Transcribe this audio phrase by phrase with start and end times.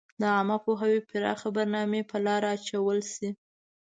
[0.19, 3.29] د عامه پوهاوي پراخي برنامي په لاره واچول شي.